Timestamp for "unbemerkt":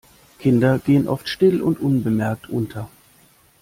1.79-2.49